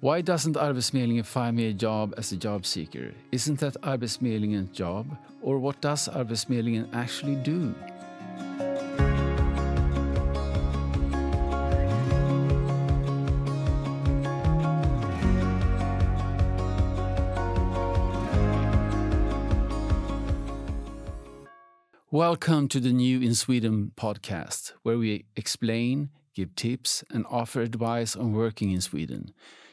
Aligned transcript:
Why 0.00 0.20
doesn't 0.20 0.54
Arbetsförmedlingen 0.54 1.26
find 1.26 1.56
me 1.56 1.66
a 1.66 1.72
job 1.72 2.14
as 2.16 2.30
a 2.30 2.36
job 2.36 2.64
seeker? 2.64 3.14
Isn't 3.32 3.58
that 3.58 3.74
Arbetsförmedlingens 3.82 4.70
job? 4.70 5.18
Or 5.42 5.58
what 5.58 5.80
does 5.80 6.08
Arbetsförmedlingen 6.08 6.94
actually 6.94 7.34
do? 7.34 7.74
Welcome 22.12 22.68
to 22.68 22.78
the 22.78 22.92
New 22.92 23.20
in 23.20 23.34
Sweden 23.34 23.90
podcast, 23.96 24.74
where 24.84 24.96
we 24.96 25.24
explain, 25.34 26.10
give 26.36 26.54
tips, 26.54 27.02
and 27.10 27.26
offer 27.28 27.62
advice 27.62 28.14
on 28.14 28.32
working 28.32 28.70
in 28.70 28.80
Sweden. 28.80 29.32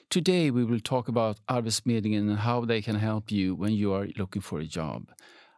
Today, 0.09 0.49
we 0.51 0.63
will 0.63 0.79
talk 0.79 1.07
about 1.07 1.39
Arbetsförmedlingen 1.49 2.29
and 2.29 2.39
how 2.39 2.63
they 2.63 2.81
can 2.81 2.95
help 2.95 3.31
you 3.31 3.55
when 3.55 3.73
you 3.73 3.91
are 3.93 4.07
looking 4.17 4.41
for 4.41 4.59
a 4.59 4.65
job. 4.65 5.11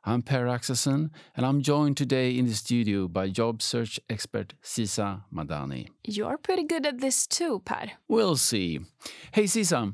I'm 0.03 0.21
Per 0.21 0.45
Axelsson, 0.47 1.09
and 1.35 1.45
I'm 1.45 1.61
joined 1.61 1.97
today 1.97 2.35
in 2.37 2.45
the 2.45 2.53
studio 2.53 3.07
by 3.07 3.29
job 3.29 3.61
search 3.61 3.99
expert 4.09 4.53
Sisa 4.61 5.25
Madani. 5.33 5.89
You're 6.05 6.37
pretty 6.37 6.63
good 6.63 6.85
at 6.85 7.01
this 7.01 7.27
too, 7.27 7.59
Per. 7.65 7.91
We'll 8.07 8.37
see. 8.37 8.79
Hey, 9.33 9.47
Sisa, 9.47 9.93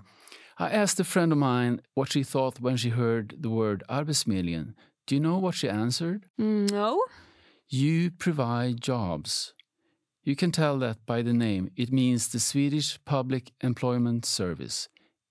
I 0.60 0.70
asked 0.70 1.00
a 1.00 1.04
friend 1.04 1.32
of 1.32 1.40
mine 1.40 1.82
what 1.96 2.12
she 2.12 2.24
thought 2.24 2.62
when 2.62 2.78
she 2.78 2.90
heard 2.90 3.36
the 3.40 3.50
word 3.50 3.84
Arbetsförmedlingen. 3.90 4.76
Do 5.08 5.16
you 5.16 5.22
know 5.22 5.40
what 5.40 5.56
she 5.56 5.68
answered? 5.68 6.28
Mm, 6.40 6.72
no? 6.72 7.04
You 7.68 8.12
provide 8.12 8.80
jobs. 8.80 9.54
You 10.26 10.38
can 10.38 10.52
tell 10.52 10.78
that 10.80 11.06
by 11.06 11.22
the 11.22 11.34
name. 11.34 11.70
It 11.76 11.92
means 11.92 12.30
the 12.30 12.40
Swedish 12.40 12.98
Public 13.04 13.52
Employment 13.60 14.26
Service. 14.26 14.88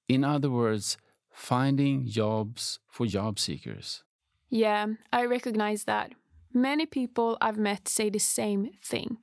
In 0.07 0.23
other 0.23 0.51
words, 0.51 0.99
finding 1.33 2.07
jobs 2.07 2.79
for 2.89 3.07
job 3.07 3.39
seekers. 3.39 4.05
Yeah, 4.51 4.87
I 5.11 5.25
recognize 5.25 5.85
that. 5.85 6.13
Many 6.53 6.85
people 6.85 7.39
I've 7.41 7.57
met 7.57 7.89
say 7.89 8.11
the 8.11 8.19
same 8.19 8.73
thing. 8.85 9.17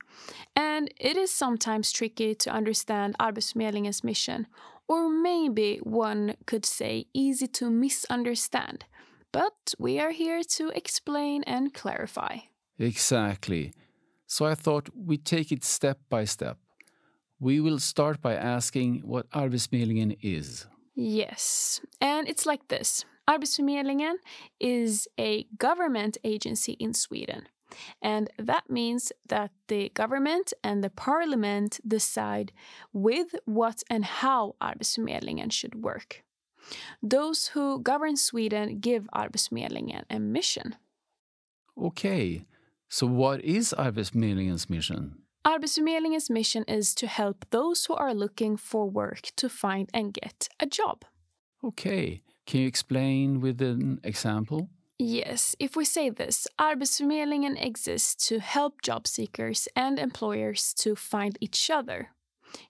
And 0.56 0.92
it 0.98 1.16
is 1.16 1.30
sometimes 1.30 1.92
tricky 1.92 2.34
to 2.34 2.50
understand 2.50 3.14
Arbetsförmedlingens 3.20 4.02
mission, 4.02 4.48
or 4.88 5.08
maybe 5.08 5.78
one 5.84 6.34
could 6.46 6.66
say 6.66 7.06
easy 7.14 7.46
to 7.46 7.70
misunderstand. 7.70 8.86
But 9.30 9.74
we 9.78 10.00
are 10.00 10.10
here 10.10 10.42
to 10.56 10.70
explain 10.70 11.44
and 11.44 11.72
clarify. 11.72 12.38
Exactly. 12.76 13.72
So 14.30 14.46
I 14.46 14.54
thought 14.54 14.88
we'd 14.94 15.24
take 15.24 15.50
it 15.50 15.64
step 15.64 15.98
by 16.08 16.24
step. 16.24 16.56
We 17.40 17.58
will 17.58 17.80
start 17.80 18.22
by 18.22 18.34
asking 18.34 19.02
what 19.04 19.28
Arbetsförmedlingen 19.30 20.18
is. 20.22 20.68
Yes, 20.94 21.80
and 22.00 22.28
it's 22.28 22.46
like 22.46 22.68
this 22.68 23.04
Arbetsförmedlingen 23.28 24.14
is 24.60 25.08
a 25.18 25.46
government 25.58 26.16
agency 26.22 26.72
in 26.78 26.94
Sweden. 26.94 27.48
And 28.00 28.30
that 28.38 28.70
means 28.70 29.10
that 29.26 29.50
the 29.66 29.88
government 29.94 30.52
and 30.62 30.84
the 30.84 30.90
parliament 30.90 31.80
decide 31.86 32.52
with 32.92 33.34
what 33.46 33.82
and 33.90 34.04
how 34.04 34.54
Arbetsförmedlingen 34.60 35.50
should 35.50 35.74
work. 35.82 36.22
Those 37.02 37.48
who 37.48 37.82
govern 37.82 38.16
Sweden 38.16 38.78
give 38.78 39.08
Arbetsförmedlingen 39.12 40.04
a 40.08 40.20
mission. 40.20 40.76
Okay, 41.76 42.44
so 42.90 43.06
what 43.06 43.40
is 43.44 43.72
Arbetsförmedlingens 43.78 44.68
mission? 44.68 45.22
Arbetsförmedlingens 45.46 46.28
mission 46.28 46.64
is 46.64 46.94
to 46.96 47.06
help 47.06 47.46
those 47.50 47.86
who 47.86 47.94
are 47.94 48.12
looking 48.12 48.56
for 48.56 48.90
work 48.90 49.30
to 49.36 49.48
find 49.48 49.88
and 49.94 50.12
get 50.12 50.48
a 50.58 50.66
job. 50.66 51.04
Okay, 51.64 52.22
can 52.46 52.60
you 52.60 52.66
explain 52.66 53.40
with 53.40 53.62
an 53.62 54.00
example? 54.02 54.68
Yes, 54.98 55.54
if 55.58 55.76
we 55.76 55.84
say 55.84 56.10
this, 56.10 56.48
Arbetsförmedlingen 56.58 57.56
exists 57.64 58.28
to 58.28 58.40
help 58.40 58.82
job 58.82 59.06
seekers 59.06 59.68
and 59.76 59.98
employers 59.98 60.74
to 60.74 60.94
find 60.96 61.38
each 61.40 61.70
other. 61.70 62.10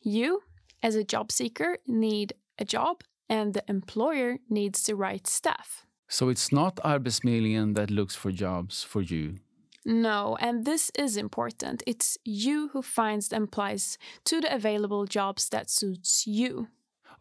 You, 0.03 0.43
as 0.83 0.95
a 0.95 1.03
job 1.03 1.33
seeker, 1.33 1.79
need 1.87 2.35
a 2.59 2.65
job, 2.65 3.03
and 3.29 3.55
the 3.55 3.65
employer 3.69 4.39
needs 4.51 4.87
the 4.87 4.95
right 4.95 5.27
staff. 5.27 5.87
So 6.09 6.29
it's 6.29 6.53
not 6.53 6.77
Arbetsförmedlingen 6.85 7.75
that 7.75 7.91
looks 7.91 8.15
for 8.15 8.31
jobs 8.31 8.85
for 8.85 9.01
you. 9.01 9.39
No, 9.85 10.37
and 10.41 10.65
this 10.65 10.91
is 10.99 11.17
important. 11.17 11.83
It's 11.87 12.19
you 12.25 12.69
who 12.73 12.83
finds 12.83 13.33
and 13.33 13.45
applies 13.45 13.99
to 14.25 14.41
the 14.41 14.55
available 14.55 15.07
jobs 15.07 15.49
that 15.49 15.71
suits 15.71 16.27
you. 16.27 16.69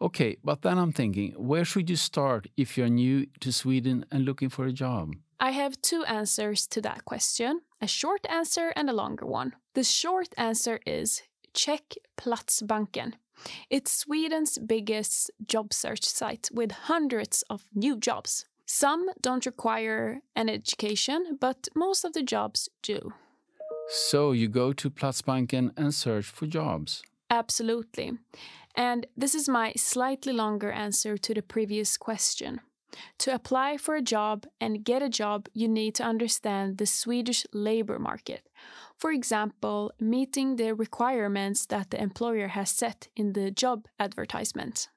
Okay, 0.02 0.36
but 0.42 0.62
then 0.62 0.78
I'm 0.78 0.92
thinking, 0.92 1.32
where 1.32 1.64
should 1.64 1.90
you 1.90 1.96
start 1.96 2.46
if 2.56 2.76
you're 2.76 2.88
new 2.88 3.26
to 3.40 3.52
Sweden 3.52 4.06
and 4.10 4.24
looking 4.24 4.48
for 4.48 4.64
a 4.66 4.72
job? 4.72 5.14
I 5.38 5.50
have 5.52 5.80
two 5.80 6.04
answers 6.04 6.66
to 6.68 6.80
that 6.82 7.04
question 7.04 7.60
a 7.82 7.86
short 7.86 8.26
answer 8.28 8.72
and 8.76 8.90
a 8.90 8.94
longer 8.94 9.24
one. 9.24 9.54
The 9.74 9.84
short 9.84 10.28
answer 10.36 10.80
is 10.86 11.22
check 11.54 11.94
Platsbanken. 12.18 13.14
It's 13.70 13.90
Sweden's 13.90 14.58
biggest 14.58 15.30
job 15.46 15.72
search 15.72 16.04
site 16.04 16.50
with 16.52 16.72
hundreds 16.72 17.42
of 17.48 17.64
new 17.74 17.96
jobs. 17.96 18.44
Some 18.72 19.10
don't 19.20 19.44
require 19.46 20.20
an 20.36 20.48
education, 20.48 21.36
but 21.40 21.66
most 21.74 22.04
of 22.04 22.12
the 22.12 22.22
jobs 22.22 22.68
do. 22.82 23.12
So 23.88 24.30
you 24.30 24.46
go 24.46 24.72
to 24.72 24.88
Platsbanken 24.88 25.72
and 25.76 25.92
search 25.92 26.26
for 26.26 26.46
jobs. 26.46 27.02
Absolutely. 27.30 28.12
And 28.76 29.08
this 29.16 29.34
is 29.34 29.48
my 29.48 29.72
slightly 29.76 30.32
longer 30.32 30.70
answer 30.70 31.18
to 31.18 31.34
the 31.34 31.42
previous 31.42 31.96
question. 31.96 32.60
To 33.18 33.34
apply 33.34 33.76
for 33.76 33.96
a 33.96 34.02
job 34.02 34.46
and 34.60 34.84
get 34.84 35.02
a 35.02 35.08
job, 35.08 35.48
you 35.52 35.66
need 35.66 35.96
to 35.96 36.04
understand 36.04 36.78
the 36.78 36.86
Swedish 36.86 37.46
labor 37.52 37.98
market. 37.98 38.48
For 38.96 39.10
example, 39.10 39.90
meeting 39.98 40.56
the 40.56 40.76
requirements 40.76 41.66
that 41.66 41.90
the 41.90 42.00
employer 42.00 42.46
has 42.46 42.70
set 42.70 43.08
in 43.16 43.32
the 43.32 43.50
job 43.50 43.86
advertisement. 43.98 44.88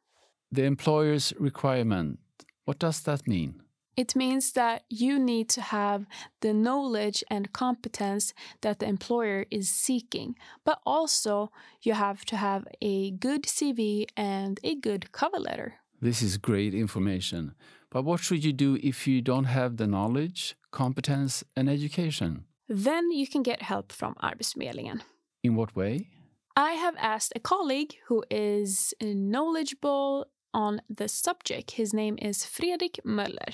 The 0.51 0.65
employer's 0.65 1.33
requirement, 1.39 2.19
what 2.65 2.77
does 2.77 3.01
that 3.01 3.27
mean? 3.27 3.62
It 3.95 4.15
means 4.15 4.53
that 4.53 4.83
you 4.89 5.19
need 5.19 5.49
to 5.49 5.61
have 5.61 6.05
the 6.41 6.53
knowledge 6.53 7.23
and 7.29 7.53
competence 7.53 8.33
that 8.61 8.79
the 8.79 8.87
employer 8.87 9.45
is 9.51 9.69
seeking, 9.69 10.35
but 10.65 10.79
also 10.85 11.51
you 11.83 11.93
have 11.93 12.25
to 12.25 12.35
have 12.35 12.67
a 12.81 13.11
good 13.11 13.43
CV 13.43 14.05
and 14.17 14.59
a 14.63 14.75
good 14.75 15.11
cover 15.11 15.39
letter. 15.39 15.75
This 16.01 16.21
is 16.21 16.37
great 16.37 16.73
information. 16.73 17.53
But 17.91 18.03
what 18.03 18.19
should 18.19 18.43
you 18.43 18.51
do 18.51 18.79
if 18.81 19.07
you 19.07 19.21
don't 19.21 19.45
have 19.45 19.77
the 19.77 19.85
knowledge, 19.87 20.55
competence, 20.71 21.43
and 21.55 21.69
education? 21.69 22.45
Then 22.67 23.11
you 23.11 23.27
can 23.27 23.43
get 23.43 23.61
help 23.61 23.91
from 23.91 24.15
Arbetsförmedlingen. 24.15 25.01
In 25.43 25.55
what 25.55 25.75
way? 25.75 26.07
I 26.55 26.73
have 26.73 26.95
asked 26.97 27.33
a 27.35 27.39
colleague 27.39 27.95
who 28.07 28.23
is 28.29 28.93
knowledgeable 29.01 30.25
on 30.53 30.81
the 30.89 31.07
subject. 31.07 31.71
His 31.71 31.93
name 31.93 32.17
is 32.21 32.45
Fredrik 32.45 32.99
Möller. 33.03 33.51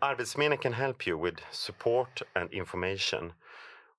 Arbetsförmedlingen 0.00 0.60
can 0.60 0.72
help 0.72 1.06
you 1.06 1.18
with 1.18 1.40
support 1.50 2.22
and 2.34 2.52
information. 2.52 3.32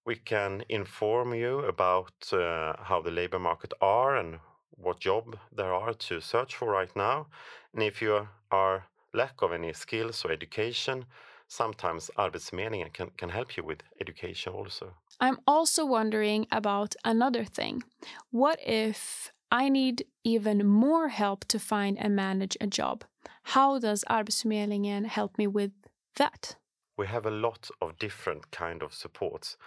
We 0.05 0.15
can 0.15 0.63
inform 0.69 1.33
you 1.33 1.65
about 1.65 2.33
uh, 2.33 2.73
how 2.83 3.01
the 3.01 3.11
labor 3.11 3.39
market 3.39 3.73
are 3.81 4.15
and 4.15 4.39
what 4.77 4.99
job 4.99 5.37
there 5.51 5.73
are 5.73 5.93
to 5.93 6.21
search 6.21 6.55
for 6.55 6.71
right 6.71 6.95
now. 6.95 7.27
And 7.73 7.83
if 7.83 8.01
you 8.01 8.27
are 8.51 8.85
lack 9.13 9.41
of 9.41 9.51
any 9.51 9.73
skills 9.73 10.23
or 10.23 10.31
education, 10.31 11.05
sometimes 11.47 12.11
Arbetsförmedlingen 12.17 12.93
can, 12.93 13.09
can 13.17 13.29
help 13.29 13.57
you 13.57 13.63
with 13.63 13.83
education 14.01 14.53
also. 14.53 14.93
I'm 15.19 15.39
also 15.47 15.85
wondering 15.85 16.47
about 16.51 16.95
another 17.03 17.45
thing. 17.45 17.83
What 18.31 18.59
if 18.65 19.31
I 19.51 19.69
need 19.69 20.05
even 20.23 20.65
more 20.67 21.07
help 21.09 21.45
to 21.45 21.59
find 21.59 21.97
and 21.97 22.15
manage 22.15 22.57
a 22.61 22.67
job? 22.67 23.03
How 23.43 23.79
does 23.79 24.03
Arbetsförmedlingen 24.09 25.05
help 25.05 25.37
me 25.37 25.47
with 25.47 25.71
that? 26.15 26.55
We 26.97 27.07
have 27.07 27.25
a 27.25 27.31
lot 27.31 27.69
of 27.81 27.97
different 27.99 28.51
kind 28.51 28.83
of 28.83 28.93
supports. 28.93 29.57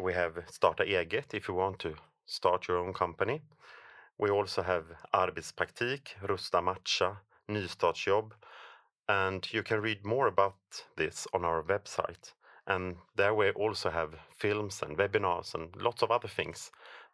We 0.00 0.12
have 0.14 0.34
Starta 0.50 0.84
eget 0.84 1.34
if 1.34 1.48
you 1.48 1.54
want 1.54 1.78
to 1.80 1.94
start 2.26 2.68
your 2.68 2.78
own 2.78 2.92
company. 2.92 3.42
We 4.18 4.30
also 4.30 4.62
have 4.62 4.84
Arbetspraktik, 5.12 6.16
Rusta 6.22 6.62
matcha, 6.62 7.16
Nystartsjobb, 7.48 8.32
and 9.08 9.46
you 9.52 9.62
can 9.62 9.80
read 9.80 10.04
more 10.04 10.26
about 10.26 10.56
this 10.96 11.26
on 11.32 11.44
our 11.44 11.62
website. 11.62 12.32
And 12.66 12.96
there 13.16 13.34
we 13.34 13.50
also 13.50 13.90
have 13.90 14.14
films 14.36 14.82
and 14.82 14.96
webinars 14.98 15.54
and 15.54 15.68
lots 15.76 16.02
of 16.02 16.10
other 16.10 16.28
things 16.28 16.72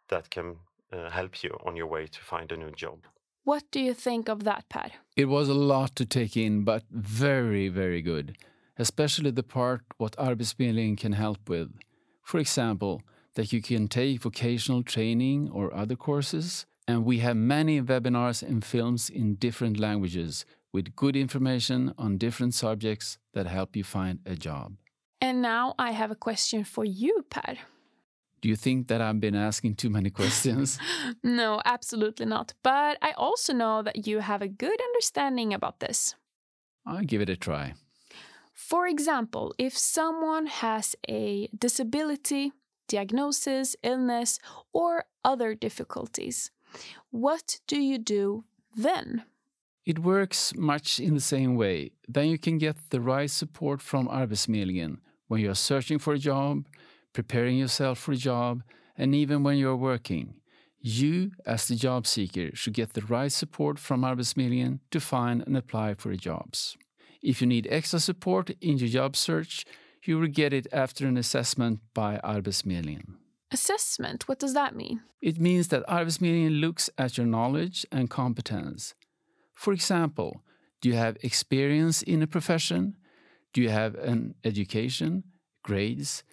that 0.09 0.29
can 0.29 0.55
uh, 0.91 1.09
help 1.09 1.43
you 1.43 1.57
on 1.65 1.75
your 1.75 1.87
way 1.87 2.07
to 2.07 2.19
find 2.21 2.51
a 2.51 2.57
new 2.57 2.71
job. 2.71 2.99
What 3.43 3.63
do 3.71 3.79
you 3.79 3.93
think 3.93 4.29
of 4.29 4.43
that, 4.45 4.69
Per? 4.69 4.89
It 5.15 5.25
was 5.25 5.49
a 5.49 5.53
lot 5.53 5.95
to 5.97 6.05
take 6.05 6.37
in, 6.37 6.63
but 6.63 6.83
very, 6.89 7.67
very 7.67 8.01
good. 8.01 8.37
Especially 8.77 9.31
the 9.31 9.43
part 9.43 9.81
what 9.97 10.17
Arbetsförmedlingen 10.17 10.97
can 10.97 11.13
help 11.13 11.49
with. 11.49 11.69
For 12.23 12.39
example, 12.39 13.01
that 13.35 13.51
you 13.51 13.61
can 13.61 13.87
take 13.87 14.21
vocational 14.21 14.83
training 14.83 15.49
or 15.51 15.73
other 15.73 15.95
courses. 15.95 16.65
And 16.87 17.05
we 17.05 17.19
have 17.19 17.37
many 17.37 17.81
webinars 17.81 18.41
and 18.43 18.63
films 18.63 19.09
in 19.09 19.35
different 19.35 19.79
languages 19.79 20.45
with 20.73 20.95
good 20.95 21.15
information 21.15 21.93
on 21.97 22.17
different 22.17 22.53
subjects 22.53 23.17
that 23.33 23.45
help 23.45 23.75
you 23.75 23.83
find 23.83 24.19
a 24.25 24.35
job. 24.35 24.73
And 25.21 25.41
now 25.41 25.75
I 25.79 25.91
have 25.91 26.11
a 26.11 26.15
question 26.15 26.63
for 26.65 26.83
you, 26.83 27.25
Per. 27.29 27.55
Do 28.41 28.49
you 28.49 28.57
think 28.57 28.89
that 28.89 28.99
I've 28.99 29.21
been 29.21 29.35
asking 29.35 29.75
too 29.75 29.89
many 29.89 30.09
questions? 30.09 30.77
no, 31.23 31.61
absolutely 31.63 32.25
not. 32.25 32.53
But 32.61 32.97
I 33.01 33.11
also 33.11 33.53
know 33.53 33.81
that 33.83 34.05
you 34.05 34.19
have 34.19 34.41
a 34.41 34.49
good 34.49 34.81
understanding 34.81 35.53
about 35.53 35.79
this. 35.79 36.15
I'll 36.85 37.05
give 37.05 37.21
it 37.21 37.29
a 37.29 37.37
try. 37.37 37.75
For 38.53 38.85
example, 38.85 39.55
if 39.57 39.77
someone 39.77 40.47
has 40.47 40.95
a 41.07 41.47
disability, 41.57 42.51
diagnosis, 42.89 43.77
illness, 43.81 44.39
or 44.73 45.05
other 45.23 45.55
difficulties, 45.55 46.51
what 47.11 47.61
do 47.65 47.79
you 47.79 47.97
do 47.97 48.43
then? 48.75 49.23
It 49.85 49.99
works 49.99 50.53
much 50.55 50.99
in 50.99 51.13
the 51.13 51.19
same 51.19 51.55
way. 51.55 51.91
Then 52.07 52.27
you 52.27 52.37
can 52.37 52.57
get 52.57 52.77
the 52.89 53.01
right 53.01 53.29
support 53.29 53.81
from 53.81 54.07
Arbetsförmedlingen 54.07 54.97
when 55.27 55.41
you're 55.41 55.55
searching 55.55 55.99
for 55.99 56.13
a 56.13 56.19
job, 56.19 56.65
preparing 57.11 57.57
yourself 57.57 57.99
for 57.99 58.13
a 58.13 58.17
job, 58.17 58.63
and 58.97 59.13
even 59.13 59.43
when 59.43 59.57
you're 59.57 59.75
working. 59.75 60.35
You, 60.79 61.31
as 61.45 61.67
the 61.67 61.75
job 61.75 62.07
seeker, 62.07 62.55
should 62.55 62.73
get 62.73 62.93
the 62.93 63.01
right 63.01 63.31
support 63.31 63.77
from 63.77 64.01
Arbetsförmedlingen 64.03 64.79
to 64.91 64.99
find 64.99 65.43
and 65.45 65.57
apply 65.57 65.95
for 65.95 66.15
jobs. 66.15 66.77
If 67.21 67.41
you 67.41 67.47
need 67.47 67.67
extra 67.69 67.99
support 67.99 68.51
in 68.61 68.77
your 68.77 68.89
job 68.89 69.15
search, 69.15 69.65
you 70.03 70.19
will 70.19 70.27
get 70.27 70.53
it 70.53 70.67
after 70.71 71.07
an 71.07 71.17
assessment 71.17 71.79
by 71.93 72.19
Arbetsförmedlingen. 72.23 73.15
Assessment, 73.51 74.27
what 74.27 74.39
does 74.39 74.53
that 74.53 74.75
mean? 74.75 75.01
It 75.21 75.39
means 75.39 75.67
that 75.69 75.87
Arbetsförmedlingen 75.87 76.59
looks 76.59 76.89
at 76.97 77.17
your 77.17 77.27
knowledge 77.27 77.85
and 77.91 78.09
competence. 78.09 78.93
For 79.63 79.71
example, 79.71 80.43
do 80.81 80.89
you 80.89 80.95
have 80.95 81.15
experience 81.21 82.01
in 82.01 82.21
a 82.21 82.27
profession? 82.27 82.97
Do 83.53 83.61
you 83.61 83.69
have 83.69 83.95
an 83.95 84.35
education, 84.43 85.23
grades? 85.63 86.25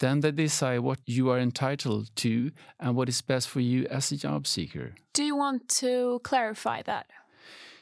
Then 0.00 0.20
they 0.20 0.30
decide 0.30 0.78
what 0.78 1.00
you 1.04 1.28
are 1.28 1.38
entitled 1.38 2.08
to 2.16 2.50
and 2.80 2.96
what 2.96 3.10
is 3.10 3.20
best 3.20 3.50
for 3.50 3.60
you 3.60 3.86
as 3.90 4.10
a 4.10 4.16
job 4.16 4.46
seeker. 4.46 4.94
Do 5.12 5.22
you 5.22 5.36
want 5.36 5.68
to 5.80 6.20
clarify 6.24 6.80
that? 6.84 7.10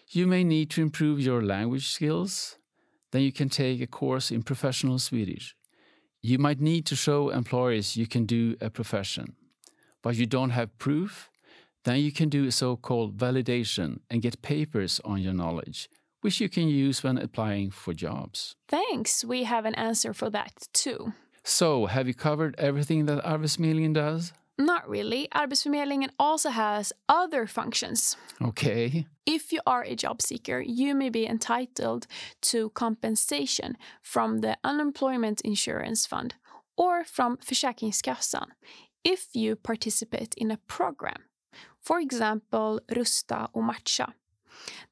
You 0.08 0.26
may 0.26 0.42
need 0.42 0.70
to 0.70 0.82
improve 0.82 1.20
your 1.20 1.40
language 1.40 1.86
skills. 1.86 2.56
Then 3.12 3.22
you 3.22 3.30
can 3.30 3.48
take 3.48 3.80
a 3.80 3.86
course 3.86 4.32
in 4.32 4.42
professional 4.42 4.98
Swedish. 4.98 5.54
You 6.20 6.40
might 6.40 6.60
need 6.60 6.84
to 6.86 6.96
show 6.96 7.28
employers 7.28 7.96
you 7.96 8.08
can 8.08 8.26
do 8.26 8.56
a 8.60 8.70
profession, 8.70 9.36
but 10.02 10.16
you 10.16 10.26
don't 10.26 10.50
have 10.50 10.76
proof. 10.78 11.30
Then 11.86 12.00
you 12.00 12.10
can 12.10 12.28
do 12.28 12.46
a 12.46 12.50
so 12.50 12.74
called 12.74 13.16
validation 13.16 14.00
and 14.10 14.20
get 14.20 14.42
papers 14.42 15.00
on 15.04 15.22
your 15.22 15.32
knowledge, 15.32 15.88
which 16.20 16.40
you 16.40 16.48
can 16.48 16.66
use 16.68 17.04
when 17.04 17.16
applying 17.16 17.70
for 17.70 17.94
jobs. 17.94 18.56
Thanks, 18.66 19.24
we 19.24 19.44
have 19.44 19.64
an 19.64 19.76
answer 19.76 20.12
for 20.12 20.28
that 20.30 20.52
too. 20.72 21.12
So, 21.44 21.86
have 21.86 22.08
you 22.08 22.14
covered 22.14 22.56
everything 22.58 23.06
that 23.06 23.24
Arbetsförmedlingen 23.24 23.94
does? 23.94 24.32
Not 24.58 24.88
really. 24.88 25.28
Arbetsförmedlingen 25.32 26.10
also 26.18 26.50
has 26.50 26.92
other 27.08 27.46
functions. 27.46 28.16
Okay. 28.42 29.06
If 29.24 29.52
you 29.52 29.60
are 29.64 29.84
a 29.84 29.94
job 29.94 30.20
seeker, 30.20 30.60
you 30.60 30.92
may 30.96 31.10
be 31.10 31.24
entitled 31.24 32.08
to 32.50 32.70
compensation 32.70 33.76
from 34.02 34.40
the 34.40 34.56
Unemployment 34.64 35.40
Insurance 35.42 36.04
Fund 36.04 36.34
or 36.76 37.04
from 37.04 37.36
Försäkringskassan 37.36 38.48
if 39.04 39.28
you 39.36 39.54
participate 39.54 40.34
in 40.36 40.50
a 40.50 40.58
program. 40.66 41.22
For 41.80 42.00
example, 42.00 42.80
Rusta 42.88 43.48
och 43.52 43.64
Matcha. 43.64 44.12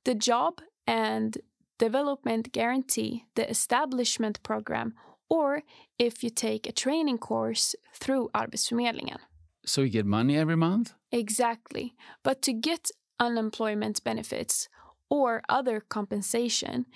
The 0.05 0.15
Job 0.15 0.61
and 0.87 1.37
Development 1.79 2.53
Guarantee, 2.53 3.25
the 3.35 3.51
Establishment 3.51 4.43
Program, 4.43 4.95
or 5.29 5.63
if 5.99 6.23
you 6.23 6.31
take 6.31 6.69
a 6.69 6.73
training 6.73 7.19
course 7.19 7.75
through 7.95 8.31
Arbetsförmedlingen. 8.35 9.19
So 9.67 9.81
you 9.81 9.91
get 9.91 10.07
money 10.07 10.37
every 10.37 10.57
month? 10.57 10.93
Exactly. 11.11 11.95
But 12.23 12.43
to 12.43 12.53
get 12.53 12.91
unemployment 13.19 14.05
benefits 14.05 14.69
or 15.11 15.43
other 15.49 15.81
compensation, 15.81 16.87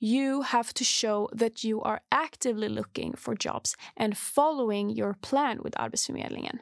you 0.00 0.42
have 0.42 0.72
to 0.74 0.84
show 0.84 1.28
that 1.32 1.64
you 1.64 1.80
are 1.82 2.00
actively 2.10 2.68
looking 2.68 3.14
for 3.16 3.34
jobs 3.34 3.76
and 3.96 4.16
following 4.16 4.90
your 4.90 5.14
plan 5.20 5.58
with 5.62 5.74
Arbetsförmedlingen. 5.74 6.58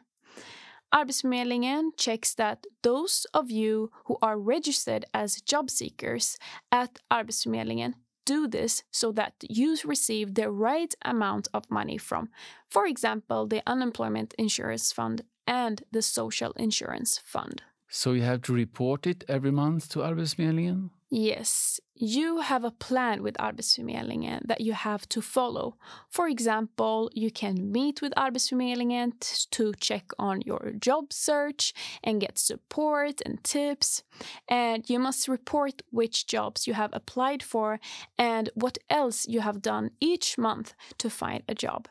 Arbetsförmedlingen 0.92 1.92
checks 1.96 2.34
that 2.34 2.66
those 2.82 3.26
of 3.32 3.50
you 3.50 3.90
who 4.04 4.18
are 4.20 4.38
registered 4.38 5.04
as 5.14 5.40
job 5.40 5.70
seekers 5.70 6.36
at 6.70 6.98
Arbetsförmedlingen 7.10 7.94
do 8.24 8.46
this 8.46 8.84
so 8.90 9.12
that 9.12 9.32
you 9.48 9.76
receive 9.84 10.34
the 10.34 10.50
right 10.50 10.94
amount 11.04 11.48
of 11.54 11.70
money 11.70 11.98
from, 11.98 12.28
for 12.68 12.86
example, 12.86 13.46
the 13.46 13.62
Unemployment 13.66 14.34
Insurance 14.38 14.92
Fund 14.92 15.22
and 15.46 15.82
the 15.92 16.02
Social 16.02 16.52
Insurance 16.56 17.20
Fund. 17.24 17.62
So 17.88 18.12
you 18.12 18.22
have 18.22 18.42
to 18.42 18.54
report 18.54 19.06
it 19.06 19.24
every 19.28 19.50
month 19.50 19.88
to 19.90 20.00
Arbetsförmedlingen? 20.00 20.90
Yes, 21.14 21.78
you 21.94 22.40
have 22.40 22.64
a 22.64 22.70
plan 22.70 23.22
with 23.22 23.36
Arbetsförmedlingen 23.36 24.46
that 24.46 24.62
you 24.62 24.72
have 24.72 25.06
to 25.10 25.20
follow. 25.20 25.76
For 26.08 26.26
example, 26.26 27.10
you 27.12 27.30
can 27.30 27.70
meet 27.70 28.00
with 28.00 28.14
Arbetsförmedlingen 28.16 29.20
to 29.50 29.74
check 29.78 30.04
on 30.18 30.40
your 30.40 30.72
job 30.78 31.12
search 31.12 31.74
and 32.02 32.18
get 32.18 32.38
support 32.38 33.20
and 33.26 33.44
tips. 33.44 34.02
And 34.48 34.88
you 34.88 34.98
must 34.98 35.28
report 35.28 35.82
which 35.90 36.26
jobs 36.26 36.66
you 36.66 36.72
have 36.72 36.94
applied 36.94 37.42
for 37.42 37.78
and 38.16 38.48
what 38.54 38.78
else 38.88 39.28
you 39.28 39.40
have 39.40 39.60
done 39.60 39.90
each 40.00 40.38
month 40.38 40.72
to 40.96 41.10
find 41.10 41.42
a 41.46 41.54
job. 41.54 41.88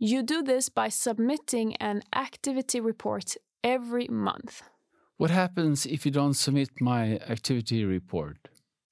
You 0.00 0.24
do 0.24 0.42
this 0.42 0.68
by 0.68 0.88
submitting 0.88 1.76
an 1.76 2.02
activity 2.12 2.80
report 2.80 3.36
every 3.62 4.08
month. 4.08 4.62
What 5.18 5.30
happens 5.30 5.84
if 5.84 6.06
you 6.06 6.12
don't 6.12 6.34
submit 6.34 6.80
my 6.80 7.18
activity 7.28 7.84
report? 7.84 8.36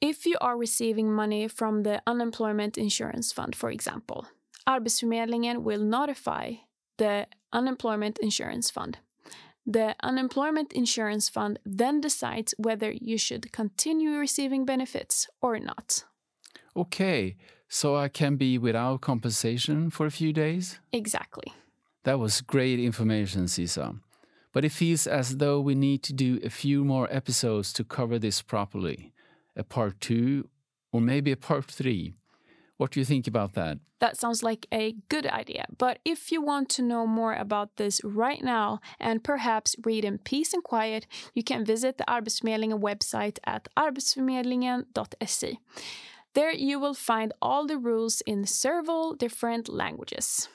If 0.01 0.27
you 0.27 0.37
are 0.41 0.59
receiving 0.59 1.13
money 1.13 1.47
from 1.47 1.85
the 1.85 2.03
Unemployment 2.05 2.77
Insurance 2.77 3.33
Fund, 3.33 3.55
for 3.55 3.71
example, 3.71 4.27
Arbetsförmedlingen 4.67 5.63
will 5.63 5.85
notify 5.85 6.55
the 6.99 7.29
Unemployment 7.53 8.19
Insurance 8.19 8.71
Fund. 8.73 8.99
The 9.65 9.95
Unemployment 10.03 10.73
Insurance 10.73 11.29
Fund 11.29 11.61
then 11.65 12.01
decides 12.01 12.55
whether 12.59 12.91
you 12.91 13.19
should 13.19 13.53
continue 13.53 14.19
receiving 14.19 14.65
benefits 14.65 15.29
or 15.41 15.61
not. 15.61 16.05
Okay, 16.77 17.37
so 17.69 17.95
I 17.95 18.09
can 18.09 18.35
be 18.35 18.59
without 18.59 19.01
compensation 19.01 19.91
for 19.91 20.07
a 20.07 20.11
few 20.11 20.33
days? 20.33 20.81
Exactly. 20.93 21.53
That 22.03 22.19
was 22.19 22.41
great 22.41 22.81
information, 22.81 23.47
Sisa. 23.47 23.95
But 24.57 24.65
it 24.65 24.73
feels 24.73 25.07
as 25.07 25.37
though 25.37 25.61
we 25.61 25.75
need 25.75 26.03
to 26.05 26.15
do 26.15 26.41
a 26.43 26.49
few 26.49 26.83
more 26.83 27.09
episodes 27.11 27.75
to 27.75 27.85
cover 27.85 28.19
this 28.19 28.41
properly. 28.41 29.13
A 29.55 29.63
part 29.63 30.01
two, 30.01 30.49
or 30.91 31.03
maybe 31.03 31.31
a 31.31 31.37
part 31.37 31.67
three. 31.71 32.15
What 32.79 32.93
do 32.93 33.01
you 33.01 33.05
think 33.05 33.27
about 33.27 33.53
that? 33.53 33.81
That 33.99 34.17
sounds 34.17 34.43
like 34.43 34.67
a 34.73 34.95
good 35.11 35.27
idea. 35.27 35.67
But 35.77 35.99
if 36.07 36.33
you 36.33 36.41
want 36.41 36.71
to 36.71 36.83
know 36.83 37.07
more 37.07 37.35
about 37.35 37.77
this 37.77 38.01
right 38.03 38.43
now 38.43 38.81
and 38.99 39.23
perhaps 39.23 39.77
read 39.85 40.07
in 40.07 40.17
peace 40.17 40.55
and 40.55 40.65
quiet, 40.65 41.07
you 41.35 41.43
can 41.45 41.63
visit 41.63 41.99
the 41.99 42.07
Arbetsförmedlingen 42.09 42.81
website 42.81 43.39
at 43.45 43.69
arbetsförmedlingen.se. 43.77 45.59
There 46.33 46.55
you 46.55 46.81
will 46.81 46.95
find 46.95 47.35
all 47.43 47.67
the 47.67 47.77
rules 47.77 48.23
in 48.23 48.47
several 48.47 49.13
different 49.13 49.69
languages. 49.69 50.49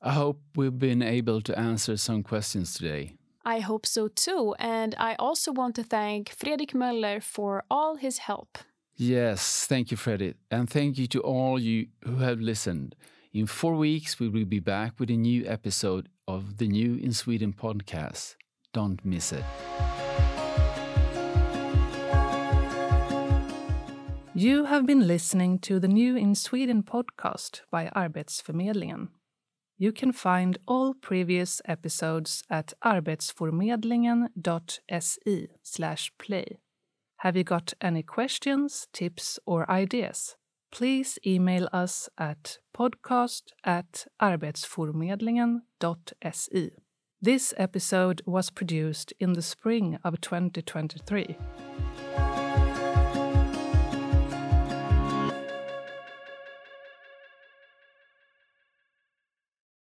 I 0.00 0.12
hope 0.12 0.40
we've 0.56 0.78
been 0.78 1.02
able 1.02 1.42
to 1.42 1.58
answer 1.58 1.98
some 1.98 2.22
questions 2.22 2.72
today. 2.72 3.17
I 3.48 3.60
hope 3.60 3.86
so 3.86 4.08
too, 4.08 4.54
and 4.58 4.94
I 4.98 5.14
also 5.18 5.52
want 5.52 5.74
to 5.76 5.82
thank 5.82 6.28
Fredrik 6.28 6.74
Möller 6.74 7.22
for 7.22 7.64
all 7.70 7.96
his 7.96 8.18
help. 8.18 8.58
Yes, 8.94 9.64
thank 9.66 9.90
you, 9.90 9.96
Freddie. 9.96 10.34
And 10.50 10.68
thank 10.68 10.98
you 10.98 11.06
to 11.06 11.20
all 11.20 11.58
you 11.58 11.86
who 12.04 12.16
have 12.16 12.40
listened. 12.40 12.94
In 13.32 13.46
four 13.46 13.74
weeks, 13.74 14.20
we 14.20 14.28
will 14.28 14.44
be 14.44 14.60
back 14.60 15.00
with 15.00 15.10
a 15.10 15.16
new 15.16 15.46
episode 15.46 16.10
of 16.26 16.58
the 16.58 16.68
New 16.68 16.96
in 16.96 17.12
Sweden 17.12 17.54
podcast. 17.54 18.36
Don't 18.74 19.02
miss 19.02 19.32
it. 19.32 19.44
You 24.34 24.64
have 24.66 24.84
been 24.84 25.06
listening 25.06 25.58
to 25.60 25.80
the 25.80 25.88
New 25.88 26.16
in 26.16 26.34
Sweden 26.34 26.82
podcast 26.82 27.62
by 27.70 27.90
Arbetsförmedlingen. 27.96 29.08
You 29.80 29.92
can 29.92 30.10
find 30.12 30.58
all 30.66 30.92
previous 30.92 31.62
episodes 31.64 32.42
at 32.50 32.72
arbetsformedlingen.se 32.84 35.48
play. 36.18 36.58
Have 37.18 37.36
you 37.36 37.44
got 37.44 37.74
any 37.80 38.02
questions, 38.02 38.88
tips, 38.92 39.38
or 39.46 39.70
ideas? 39.70 40.34
Please 40.72 41.16
email 41.24 41.68
us 41.72 42.08
at 42.18 42.58
podcast 42.76 43.52
at 43.64 44.08
arbetsformedlingen.se. 44.20 46.70
This 47.20 47.52
episode 47.56 48.22
was 48.26 48.50
produced 48.50 49.12
in 49.20 49.34
the 49.34 49.42
spring 49.42 49.96
of 50.04 50.20
2023. 50.20 51.36